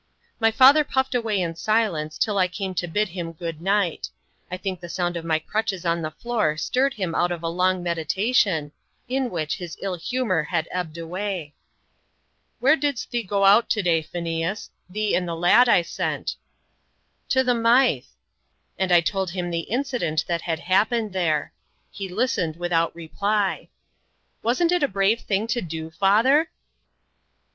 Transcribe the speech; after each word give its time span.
My 0.39 0.49
father 0.49 0.83
puffed 0.83 1.13
away 1.13 1.39
in 1.39 1.53
silence 1.55 2.17
till 2.17 2.39
I 2.39 2.47
came 2.47 2.73
to 2.73 2.87
bid 2.87 3.09
him 3.09 3.33
good 3.33 3.61
night. 3.61 4.09
I 4.49 4.57
think 4.57 4.79
the 4.79 4.89
sound 4.89 5.15
of 5.15 5.23
my 5.23 5.37
crutches 5.37 5.85
on 5.85 6.01
the 6.01 6.09
floor 6.09 6.57
stirred 6.57 6.95
him 6.95 7.13
out 7.13 7.31
of 7.31 7.43
a 7.43 7.47
long 7.47 7.83
meditation, 7.83 8.71
in 9.07 9.29
which 9.29 9.57
his 9.57 9.77
ill 9.79 9.93
humour 9.93 10.41
had 10.41 10.67
ebbed 10.71 10.97
away. 10.97 11.53
"Where 12.59 12.75
didst 12.75 13.11
thee 13.11 13.21
go 13.21 13.45
out 13.45 13.69
to 13.69 13.83
day, 13.83 14.01
Phineas? 14.01 14.71
thee 14.89 15.13
and 15.15 15.27
the 15.27 15.35
lad 15.35 15.69
I 15.69 15.83
sent." 15.83 16.35
"To 17.29 17.43
the 17.43 17.53
Mythe:" 17.53 18.05
and 18.79 18.91
I 18.91 19.01
told 19.01 19.29
him 19.29 19.51
the 19.51 19.69
incident 19.69 20.25
that 20.27 20.41
had 20.41 20.61
happened 20.61 21.13
there. 21.13 21.53
He 21.91 22.09
listened 22.09 22.55
without 22.55 22.95
reply. 22.95 23.69
"Wasn't 24.41 24.71
it 24.71 24.81
a 24.81 24.87
brave 24.87 25.19
thing 25.21 25.45
to 25.45 25.61
do, 25.61 25.91
father?" 25.91 26.49